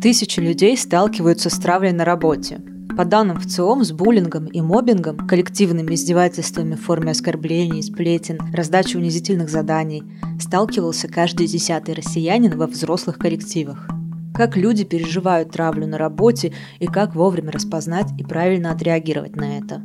[0.00, 2.60] Тысячи людей сталкиваются с травлей на работе.
[2.96, 9.48] По данным ВЦИОМ, с буллингом и мобингом, коллективными издевательствами в форме оскорблений, сплетен, раздачи унизительных
[9.48, 10.02] заданий
[10.40, 13.88] сталкивался каждый десятый россиянин во взрослых коллективах.
[14.34, 19.82] Как люди переживают травлю на работе и как вовремя распознать и правильно отреагировать на это.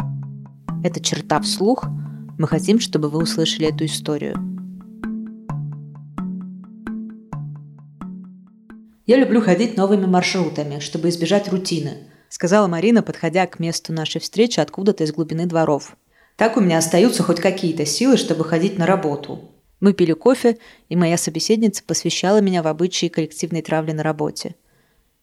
[0.83, 1.85] Это черта вслух.
[2.37, 4.50] Мы хотим, чтобы вы услышали эту историю.
[9.07, 14.59] Я люблю ходить новыми маршрутами, чтобы избежать рутины, сказала Марина, подходя к месту нашей встречи
[14.59, 15.97] откуда-то из глубины дворов.
[16.37, 19.51] Так у меня остаются хоть какие-то силы, чтобы ходить на работу.
[19.79, 20.57] Мы пили кофе,
[20.89, 24.55] и моя собеседница посвящала меня в обычаи коллективной травли на работе.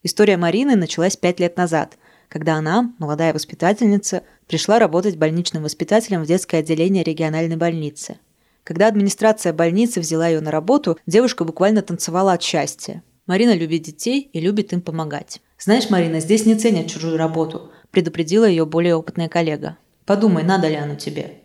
[0.02, 1.96] История Марины началась пять лет назад,
[2.29, 8.18] когда она, молодая воспитательница, пришла работать больничным воспитателем в детское отделение региональной больницы.
[8.65, 13.02] Когда администрация больницы взяла ее на работу, девушка буквально танцевала от счастья.
[13.28, 15.42] Марина любит детей и любит им помогать.
[15.59, 19.76] «Знаешь, Марина, здесь не ценят чужую работу»,– предупредила ее более опытная коллега.
[20.07, 21.43] «Подумай, надо ли оно тебе?»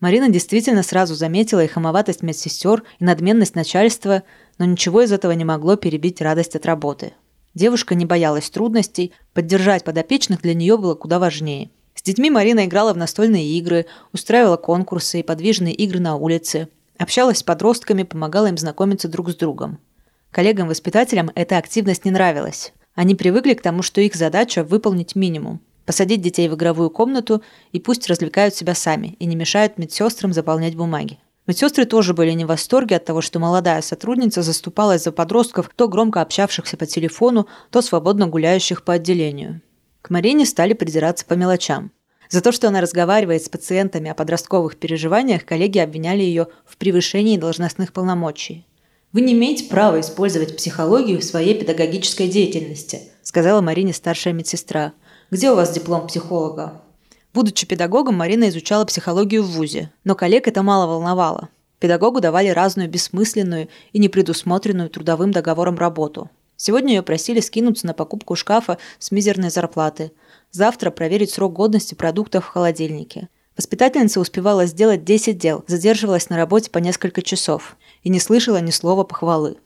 [0.00, 4.22] Марина действительно сразу заметила и хамоватость медсестер, и надменность начальства,
[4.56, 7.12] но ничего из этого не могло перебить радость от работы.
[7.52, 11.70] Девушка не боялась трудностей, поддержать подопечных для нее было куда важнее.
[11.94, 17.38] С детьми Марина играла в настольные игры, устраивала конкурсы и подвижные игры на улице, общалась
[17.38, 19.80] с подростками, помогала им знакомиться друг с другом.
[20.36, 22.74] Коллегам-воспитателям эта активность не нравилась.
[22.94, 25.62] Они привыкли к тому, что их задача– выполнить минимум.
[25.86, 27.42] Посадить детей в игровую комнату
[27.72, 31.18] и пусть развлекают себя сами и не мешают медсестрам заполнять бумаги.
[31.46, 35.88] Медсестры тоже были не в восторге от того, что молодая сотрудница заступалась за подростков, то
[35.88, 39.62] громко общавшихся по телефону, то свободно гуляющих по отделению.
[40.02, 41.92] К Марине стали придираться по мелочам.
[42.28, 47.38] За то, что она разговаривает с пациентами о подростковых переживаниях, коллеги обвиняли ее в превышении
[47.38, 48.66] должностных полномочий.
[49.16, 54.92] Вы не имеете права использовать психологию в своей педагогической деятельности, сказала Марине старшая медсестра.
[55.30, 56.82] Где у вас диплом психолога?
[57.32, 61.48] Будучи педагогом, Марина изучала психологию в ВУЗе, но коллег это мало волновало.
[61.78, 66.28] Педагогу давали разную бессмысленную и непредусмотренную трудовым договором работу.
[66.58, 70.12] Сегодня ее просили скинуться на покупку шкафа с мизерной зарплаты.
[70.50, 73.30] Завтра проверить срок годности продуктов в холодильнике.
[73.56, 78.70] Воспитательница успевала сделать 10 дел, задерживалась на работе по несколько часов и не слышала ни
[78.70, 79.56] слова похвалы.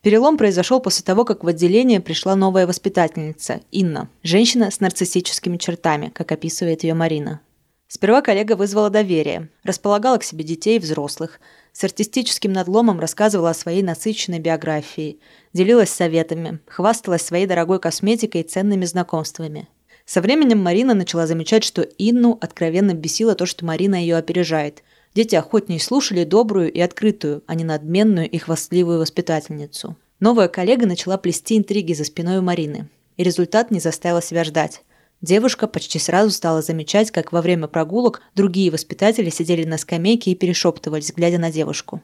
[0.00, 6.08] Перелом произошел после того, как в отделение пришла новая воспитательница, Инна, женщина с нарциссическими чертами,
[6.14, 7.40] как описывает ее Марина.
[7.88, 11.40] Сперва коллега вызвала доверие, располагала к себе детей и взрослых,
[11.72, 15.20] с артистическим надломом рассказывала о своей насыщенной биографии,
[15.52, 19.68] делилась советами, хвасталась своей дорогой косметикой и ценными знакомствами.
[20.08, 24.82] Со временем Марина начала замечать, что Инну откровенно бесило то, что Марина ее опережает,
[25.14, 29.96] Дети охотнее слушали добрую и открытую, а не надменную и хвастливую воспитательницу.
[30.20, 32.88] Новая коллега начала плести интриги за спиной у Марины.
[33.16, 34.82] И результат не заставил себя ждать.
[35.20, 40.36] Девушка почти сразу стала замечать, как во время прогулок другие воспитатели сидели на скамейке и
[40.36, 42.00] перешептывались, глядя на девушку.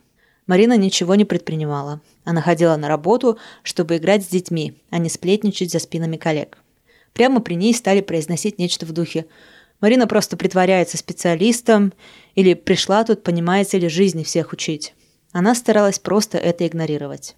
[0.49, 2.01] Марина ничего не предпринимала.
[2.25, 6.59] Она ходила на работу, чтобы играть с детьми, а не сплетничать за спинами коллег.
[7.15, 9.25] Прямо при ней стали произносить нечто в духе
[9.85, 11.93] Марина просто притворяется специалистом
[12.35, 14.95] или пришла тут, понимаете ли, жизни всех учить.
[15.33, 17.37] Она старалась просто это игнорировать.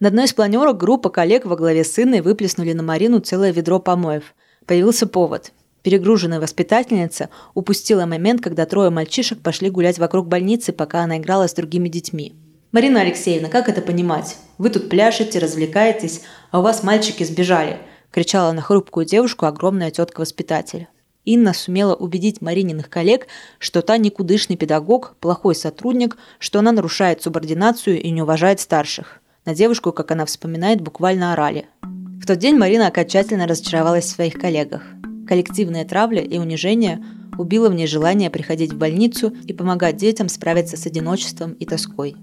[0.00, 3.78] На одной из планерок группа коллег во главе с Инной выплеснули на Марину целое ведро
[3.78, 4.34] помоев.
[4.64, 5.52] Появился повод.
[5.82, 11.52] Перегруженная воспитательница упустила момент, когда трое мальчишек пошли гулять вокруг больницы, пока она играла с
[11.52, 12.34] другими детьми.
[12.72, 14.36] «Марина Алексеевна, как это понимать?
[14.56, 17.78] Вы тут пляшете, развлекаетесь, а у вас мальчики сбежали!»–
[18.10, 20.88] кричала на хрупкую девушку огромная тетка-воспитатель.
[21.24, 23.26] Инна сумела убедить Марининых коллег,
[23.58, 29.20] что та никудышный педагог, плохой сотрудник, что она нарушает субординацию и не уважает старших.
[29.44, 31.66] На девушку, как она вспоминает, буквально орали.
[31.82, 34.82] В тот день Марина окончательно разочаровалась в своих коллегах.
[35.28, 37.04] Коллективная травля и унижение
[37.38, 42.16] убило в ней желание приходить в больницу и помогать детям справиться с одиночеством и тоской.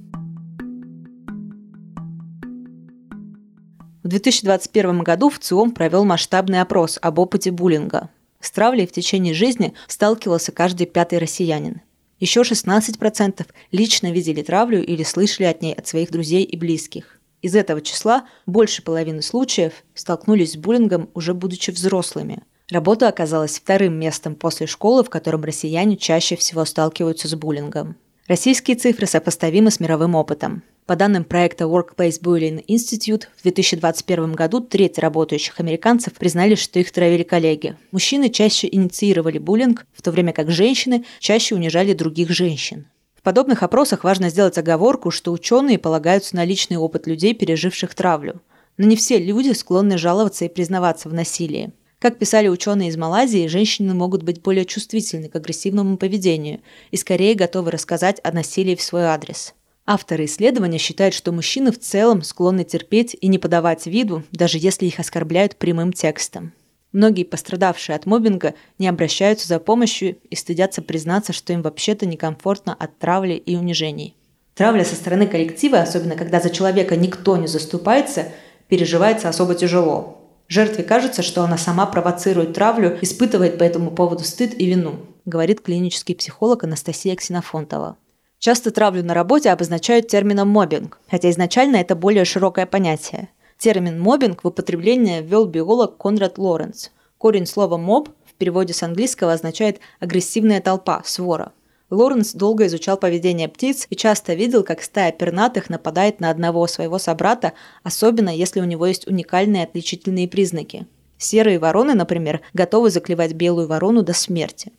[4.04, 8.10] В 2021 году в ЦИОМ провел масштабный опрос об опыте буллинга.
[8.42, 11.80] С травлей в течение жизни сталкивался каждый пятый россиянин.
[12.20, 17.22] Еще 16% лично видели травлю или слышали от ней от своих друзей и близких.
[17.42, 22.44] Из этого числа больше половины случаев столкнулись с буллингом уже будучи взрослыми.
[22.70, 27.96] Работа оказалась вторым местом после школы, в котором россияне чаще всего сталкиваются с буллингом.
[28.28, 30.64] Российские цифры сопоставимы с мировым опытом.
[30.86, 36.92] По данным проекта Workplace Bullying Institute, в 2021 году треть работающих американцев признали, что их
[36.92, 37.78] травили коллеги.
[37.92, 42.86] Мужчины чаще инициировали буллинг, в то время как женщины чаще унижали других женщин.
[43.16, 48.42] В подобных опросах важно сделать оговорку, что ученые полагаются на личный опыт людей, переживших травлю.
[48.76, 51.72] Но не все люди склонны жаловаться и признаваться в насилии.
[52.00, 56.60] Как писали ученые из Малайзии, женщины могут быть более чувствительны к агрессивному поведению
[56.92, 59.54] и скорее готовы рассказать о насилии в свой адрес.
[59.86, 64.86] Авторы исследования считают, что мужчины в целом склонны терпеть и не подавать виду, даже если
[64.86, 66.54] их оскорбляют прямым текстом.
[66.94, 72.74] Многие пострадавшие от мобинга не обращаются за помощью и стыдятся признаться, что им вообще-то некомфортно
[72.74, 74.16] от травли и унижений.
[74.56, 78.28] Травля со стороны коллектива, особенно когда за человека никто не заступается,
[78.70, 80.20] переживается особо тяжело.
[80.48, 85.62] Жертве кажется, что она сама провоцирует травлю, испытывает по этому поводу стыд и вину, говорит
[85.62, 87.98] клинический психолог Анастасия Ксенофонтова.
[88.44, 93.30] Часто травлю на работе обозначают термином «мобинг», хотя изначально это более широкое понятие.
[93.58, 96.90] Термин «мобинг» в употребление ввел биолог Конрад Лоренц.
[97.18, 101.54] Корень слова «моб» в переводе с английского означает «агрессивная толпа», «свора».
[101.90, 107.00] Лоренс долго изучал поведение птиц и часто видел, как стая пернатых нападает на одного своего
[107.00, 107.54] собрата,
[107.84, 110.86] особенно если у него есть уникальные отличительные признаки.
[111.18, 114.74] Серые вороны, например, готовы заклевать белую ворону до смерти.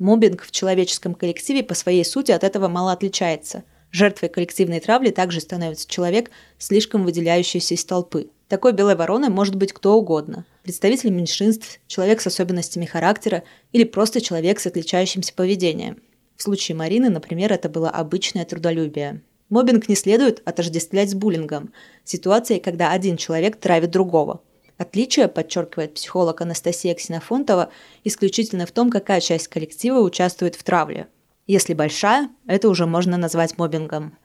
[0.00, 3.62] Мобинг в человеческом коллективе по своей сути от этого мало отличается.
[3.92, 8.30] Жертвой коллективной травли также становится человек, слишком выделяющийся из толпы.
[8.48, 10.44] Такой белой вороной может быть кто угодно.
[10.64, 16.02] Представитель меньшинств, человек с особенностями характера или просто человек с отличающимся поведением–
[16.40, 19.20] в случае Марины, например, это было обычное трудолюбие.
[19.50, 24.40] Мобинг не следует отождествлять с буллингом, ситуацией, когда один человек травит другого.
[24.80, 27.68] Отличие, подчеркивает психолог Анастасия Ксенофонтова,
[28.02, 31.06] исключительно в том, какая часть коллектива участвует в травле.
[31.46, 34.16] Если большая, это уже можно назвать мобингом.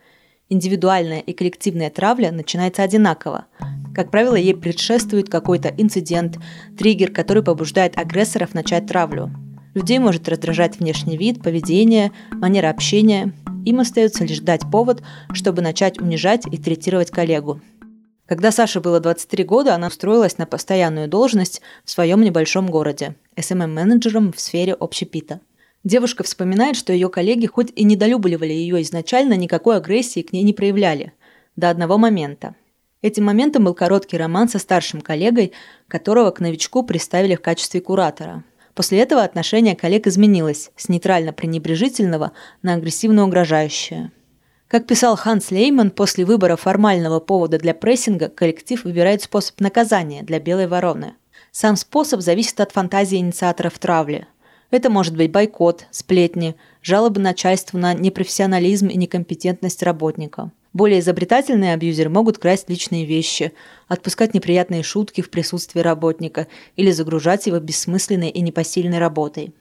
[0.47, 3.47] Индивидуальная и коллективная травля начинается одинаково.
[3.93, 6.37] Как правило, ей предшествует какой-то инцидент,
[6.77, 9.31] триггер, который побуждает агрессоров начать травлю.
[9.73, 13.33] Людей может раздражать внешний вид, поведение, манера общения.
[13.65, 15.03] Им остается лишь дать повод,
[15.33, 17.59] чтобы начать унижать и третировать коллегу.
[18.27, 24.33] Когда Саше было 23 года, она устроилась на постоянную должность в своем небольшом городе– SMM-менеджером
[24.33, 25.41] в сфере общепита.
[25.83, 30.53] Девушка вспоминает, что ее коллеги хоть и недолюбливали ее изначально, никакой агрессии к ней не
[30.53, 31.13] проявляли.
[31.55, 32.55] До одного момента.
[33.03, 35.51] Этим моментом был короткий роман со старшим коллегой,
[35.87, 38.43] которого к новичку представили в качестве куратора–
[38.75, 42.31] После этого отношение коллег изменилось с нейтрально-пренебрежительного
[42.61, 44.11] на агрессивно-угрожающее.
[44.67, 50.39] Как писал Ханс Лейман, после выбора формального повода для прессинга коллектив выбирает способ наказания для
[50.39, 51.13] белой вороны.
[51.51, 54.27] Сам способ зависит от фантазии инициаторов травли.
[54.71, 62.09] Это может быть бойкот, сплетни, жалобы начальству на непрофессионализм и некомпетентность работника– более изобретательные абьюзеры
[62.09, 63.53] могут красть личные вещи,
[63.87, 69.53] отпускать неприятные шутки в присутствии работника или загружать его бессмысленной и непосильной работой.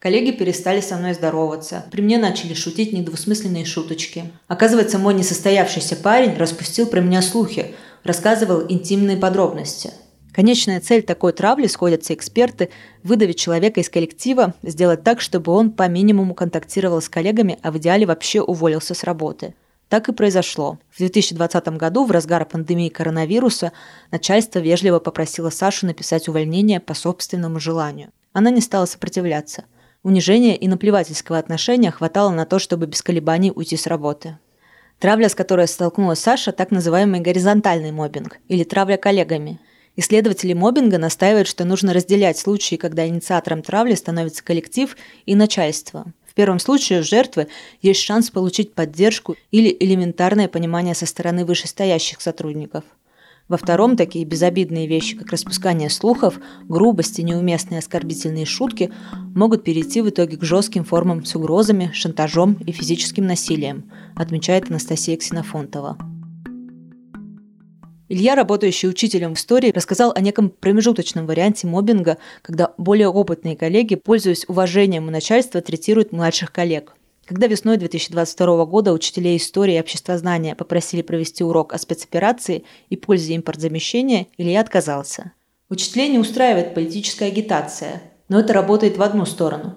[0.00, 1.84] Коллеги перестали со мной здороваться.
[1.90, 4.32] При мне начали шутить недвусмысленные шуточки.
[4.48, 9.90] Оказывается, мой несостоявшийся парень распустил про меня слухи, рассказывал интимные подробности.
[10.32, 12.70] Конечная цель такой травли, сходятся эксперты,
[13.02, 17.76] выдавить человека из коллектива, сделать так, чтобы он по минимуму контактировал с коллегами, а в
[17.76, 19.54] идеале вообще уволился с работы.
[19.90, 20.78] Так и произошло.
[20.90, 23.72] В 2020 году, в разгар пандемии коронавируса,
[24.10, 28.08] начальство вежливо попросило Сашу написать увольнение по собственному желанию.
[28.32, 29.64] Она не стала сопротивляться.
[30.02, 34.38] Унижения и наплевательского отношения хватало на то, чтобы без колебаний уйти с работы.
[34.98, 39.60] Травля, с которой столкнулась Саша, так называемый горизонтальный мобинг или травля коллегами.
[39.96, 44.96] Исследователи мобинга настаивают, что нужно разделять случаи, когда инициатором травли становится коллектив
[45.26, 46.06] и начальство.
[46.26, 47.48] В первом случае у жертвы
[47.82, 52.84] есть шанс получить поддержку или элементарное понимание со стороны вышестоящих сотрудников.
[53.50, 56.38] Во втором такие безобидные вещи, как распускание слухов,
[56.68, 58.92] грубости, неуместные оскорбительные шутки,
[59.34, 65.16] могут перейти в итоге к жестким формам с угрозами, шантажом и физическим насилием, отмечает Анастасия
[65.16, 65.98] Ксенофонтова.
[68.08, 73.96] Илья, работающий учителем в истории, рассказал о неком промежуточном варианте мобинга, когда более опытные коллеги,
[73.96, 76.94] пользуясь уважением у начальства, третируют младших коллег.
[77.30, 83.36] Когда весной 2022 года учителей истории и обществознания попросили провести урок о спецоперации и пользе
[83.36, 85.30] импортзамещения, Илья отказался.
[85.68, 89.76] Учителей не устраивает политическая агитация, но это работает в одну сторону.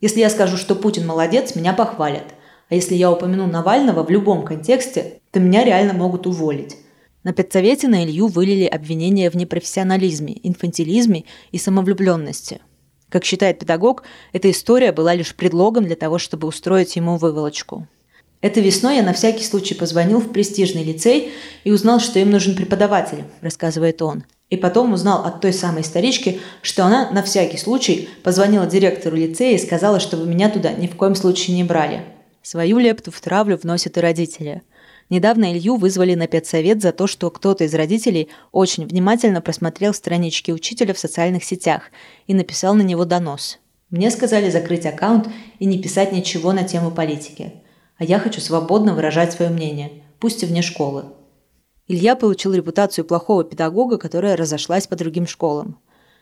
[0.00, 2.34] Если я скажу, что Путин молодец, меня похвалят.
[2.68, 6.76] А если я упомяну Навального в любом контексте, то меня реально могут уволить.
[7.24, 12.60] На педсовете на Илью вылили обвинения в непрофессионализме, инфантилизме и самовлюбленности.
[13.12, 17.86] Как считает педагог, эта история была лишь предлогом для того, чтобы устроить ему выволочку.
[18.40, 21.30] Этой весной я на всякий случай позвонил в престижный лицей
[21.64, 24.24] и узнал, что им нужен преподаватель, рассказывает он.
[24.48, 29.56] И потом узнал от той самой старички, что она на всякий случай позвонила директору лицея
[29.56, 32.06] и сказала, чтобы меня туда ни в коем случае не брали.
[32.40, 34.62] Свою лепту в травлю вносят и родители–
[35.12, 40.52] Недавно Илью вызвали на педсовет за то, что кто-то из родителей очень внимательно просмотрел странички
[40.52, 41.90] учителя в социальных сетях
[42.26, 43.58] и написал на него донос.
[43.90, 45.28] Мне сказали закрыть аккаунт
[45.58, 47.52] и не писать ничего на тему политики.
[47.98, 51.04] А я хочу свободно выражать свое мнение, пусть и вне школы.
[51.88, 55.78] Илья получил репутацию плохого педагога, которая разошлась по другим школам.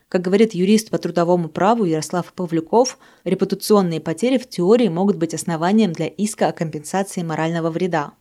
[0.09, 5.93] Как говорит юрист по трудовому праву Ярослав Павлюков, репутационные потери в теории могут быть основанием
[5.93, 8.15] для иска о компенсации морального вреда.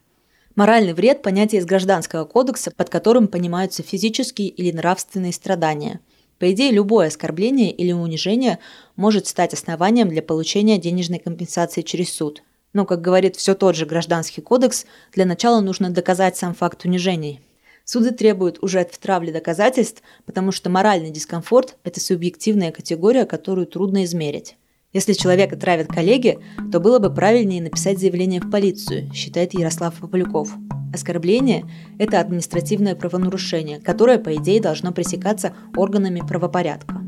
[0.60, 6.01] Моральный вред– понятие из Гражданского кодекса, под которым понимаются физические или нравственные страдания.
[6.38, 8.60] По идее, любое оскорбление или унижение
[8.98, 12.44] может стать основанием для получения денежной компенсации через суд.
[12.74, 17.39] Но, как говорит все тот же Гражданский кодекс, для начала нужно доказать сам факт унижений.
[17.86, 24.04] Суды требуют уже в травле доказательств, потому что моральный дискомфорт– это субъективная категория, которую трудно
[24.04, 24.58] измерить.
[24.91, 26.39] Если человека травят коллеги,
[26.72, 30.50] то было бы правильнее написать заявление в полицию, считает Ярослав Пополюков.
[30.91, 31.65] Оскорбление–
[32.00, 37.03] это административное правонарушение, которое, по идее, должно пресекаться органами правопорядка.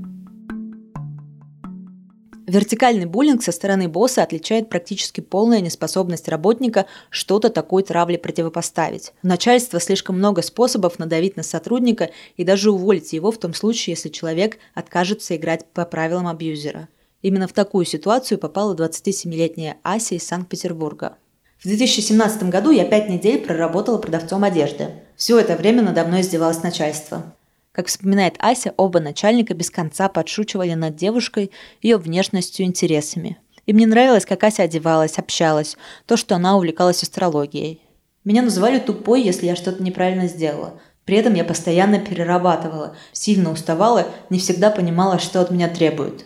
[2.46, 9.14] Вертикальный буллинг со стороны босса отличает практически полная неспособность работника что-то такой травле противопоставить.
[9.24, 13.94] У начальства слишком много способов надавить на сотрудника и даже уволить его в том случае,
[13.94, 16.88] если человек откажется играть по правилам абьюзера.
[17.22, 21.18] Именно в такую ситуацию попала 27-летняя Ася из Санкт-Петербурга.
[21.60, 24.96] В 2017 году я пять недель проработала продавцом одежды.
[25.16, 27.36] Все это время надо мной издевалось начальство.
[27.72, 31.52] Как вспоминает Ася, оба начальника без конца подшучивали над девушкой,
[31.82, 33.38] ее внешностью и интересами.
[33.68, 37.82] Им не нравилось, как Ася одевалась, общалась, то, что она увлекалась астрологией.
[38.26, 40.80] Меня называли тупой, если я что-то неправильно сделала.
[41.06, 46.26] При этом я постоянно перерабатывала, сильно уставала, не всегда понимала, что от меня требуют.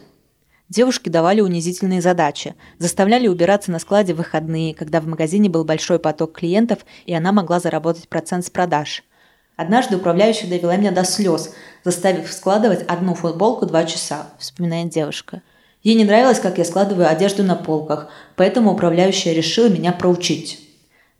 [0.69, 5.99] Девушки давали унизительные задачи, заставляли убираться на складе в выходные, когда в магазине был большой
[5.99, 9.03] поток клиентов, и она могла заработать процент с продаж–
[9.55, 11.53] Однажды управляющая довела меня до слез,
[11.83, 15.41] заставив складывать одну футболку два часа, вспоминает девушка.
[15.81, 20.59] Ей не нравилось, как я складываю одежду на полках, поэтому управляющая решила меня проучить.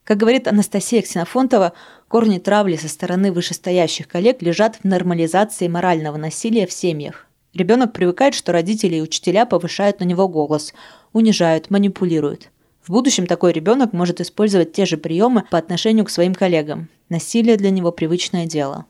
[0.04, 1.74] Как говорит Анастасия Ксенофонтова,
[2.08, 7.28] корни травли со стороны вышестоящих коллег лежат в нормализации морального насилия в семьях.
[7.56, 10.74] Ребенок привыкает, что родители и учителя повышают на него голос,
[11.14, 12.52] унижают, манипулируют.
[12.86, 16.90] В будущем такой ребенок может использовать те же приемы по отношению к своим коллегам.
[17.08, 18.86] Насилие для него привычное дело.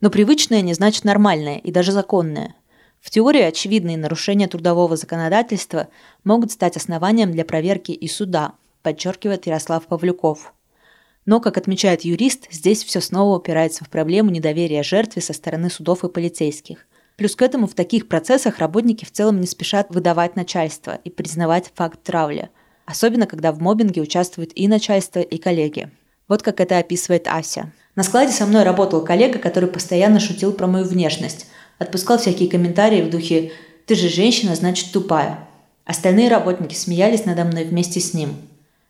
[0.00, 2.56] Но привычное не значит нормальное и даже законное.
[3.00, 5.86] В теории очевидные нарушения трудового законодательства
[6.24, 10.52] могут стать основанием для проверки и суда, подчеркивает Ярослав Павлюков.
[11.26, 16.02] Но, как отмечает юрист, здесь все снова упирается в проблему недоверия жертве со стороны судов
[16.02, 16.86] и полицейских.
[17.20, 21.70] Плюс к этому в таких процессах работники в целом не спешат выдавать начальство и признавать
[21.76, 22.48] факт травли–
[22.90, 25.90] особенно когда в мобинге участвуют и начальство, и коллеги.
[26.28, 27.72] Вот как это описывает Ася.
[27.94, 31.46] На складе со мной работал коллега, который постоянно шутил про мою внешность,
[31.78, 33.52] отпускал всякие комментарии в духе
[33.86, 35.48] «ты же женщина, значит тупая».
[35.84, 38.36] Остальные работники смеялись надо мной вместе с ним.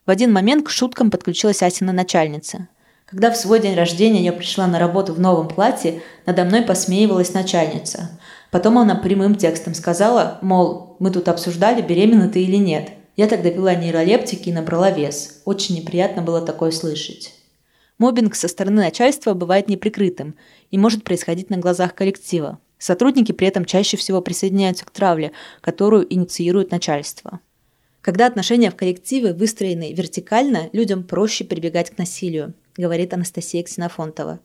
[0.07, 2.69] В один момент к шуткам подключилась Асина начальница.
[3.11, 7.35] Когда в свой день рождения я пришла на работу в новом платье, надо мной посмеивалась
[7.35, 8.11] начальница.
[8.51, 12.91] Потом она прямым текстом сказала, мол, мы тут обсуждали, беременна ты или нет–
[13.21, 15.43] я тогда пила нейролептики и набрала вес.
[15.45, 17.35] Очень неприятно было такое слышать.
[17.99, 20.37] Мобинг со стороны начальства бывает неприкрытым
[20.71, 22.59] и может происходить на глазах коллектива.
[22.79, 27.41] Сотрудники при этом чаще всего присоединяются к травле, которую инициирует начальство.
[28.01, 34.41] Когда отношения в коллективе выстроены вертикально, людям проще прибегать к насилию, говорит Анастасия Ксенофонтова.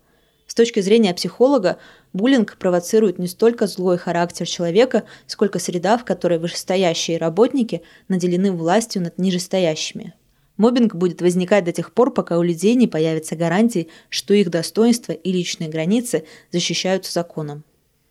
[0.47, 1.77] С точки зрения психолога,
[2.13, 9.01] буллинг провоцирует не столько злой характер человека, сколько среда, в которой вышестоящие работники наделены властью
[9.01, 10.13] над нижестоящими.
[10.57, 15.11] Мобинг будет возникать до тех пор, пока у людей не появятся гарантии, что их достоинства
[15.11, 17.63] и личные границы защищаются законом.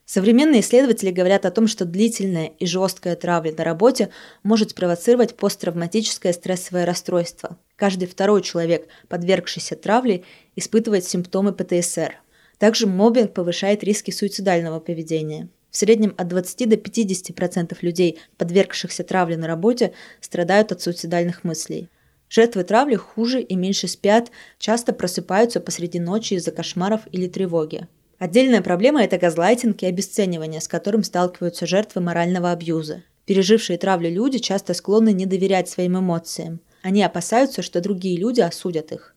[0.04, 4.11] Современные исследователи говорят о том, что длительная и жесткая травля на работе
[4.43, 7.57] может спровоцировать посттравматическое стрессовое расстройство.
[7.76, 10.25] Каждый второй человек, подвергшийся травле,
[10.57, 12.16] испытывает симптомы ПТСР.
[12.59, 15.49] Также мобинг повышает риски суицидального поведения.
[15.71, 21.88] В среднем от 20 до 50% людей, подвергшихся травле на работе, страдают от суицидальных мыслей.
[22.28, 27.88] Жертвы травли хуже и меньше спят, часто просыпаются посреди ночи из-за кошмаров или тревоги.
[28.19, 33.02] Отдельная проблема– это газлайтинг и обесценивание, с которым сталкиваются жертвы морального абьюза.
[33.26, 36.61] Пережившие травлю люди часто склонны не доверять своим эмоциям.
[36.84, 39.14] Они опасаются, что другие люди осудят их.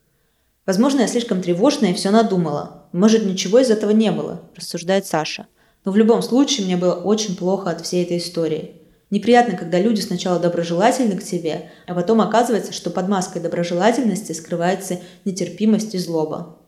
[0.66, 2.86] Возможно, я слишком тревожная и все надумала.
[2.94, 5.48] Может, ничего из этого не было, рассуждает Саша.
[5.84, 8.84] Но в любом случае мне было очень плохо от всей этой истории.
[9.10, 15.02] Неприятно, когда люди сначала доброжелательны к тебе, а потом оказывается, что под маской доброжелательности скрывается
[15.26, 16.60] нетерпимость и злоба.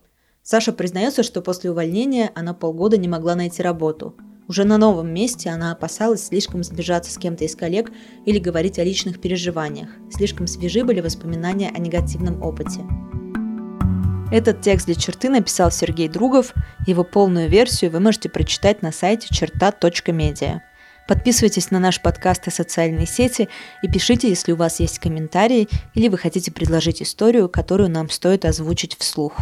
[0.44, 4.18] Саша признается, что после увольнения она полгода не могла найти работу.
[4.50, 7.92] Уже на новом месте она опасалась слишком сближаться с кем-то из коллег
[8.26, 9.90] или говорить о личных переживаниях.
[10.12, 12.82] Слишком свежи были воспоминания о негативном опыте.
[14.32, 16.56] Этот текст для черты написал Сергей Другов.
[16.88, 20.62] Его полную версию вы можете прочитать на сайте черта.медиа.
[21.08, 23.50] Подписывайтесь на наш подкаст и социальные сети
[23.84, 28.46] и пишите, если у вас есть комментарии или вы хотите предложить историю, которую нам стоит
[28.46, 29.38] озвучить вслух.